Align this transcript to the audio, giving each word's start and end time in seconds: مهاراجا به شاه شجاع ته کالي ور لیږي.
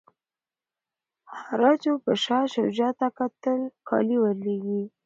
مهاراجا 1.27 1.93
به 2.03 2.13
شاه 2.23 2.45
شجاع 2.53 2.93
ته 2.99 3.07
کالي 3.87 4.17
ور 4.21 4.35
لیږي. 4.45 4.83